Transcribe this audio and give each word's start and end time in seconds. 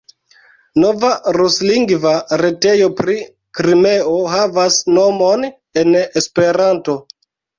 Nova 0.83 1.09
ruslingva 1.35 2.13
retejo 2.41 2.87
pri 3.01 3.17
Krimeo 3.59 4.15
havas 4.31 4.79
nomon 4.99 5.47
en 5.83 5.99
Esperanto. 6.23 6.97